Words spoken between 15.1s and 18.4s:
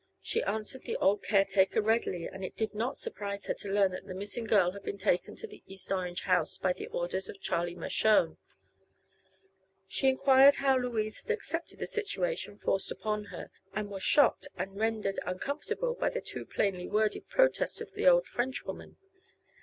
uncomfortable by the too plainly worded protest of the old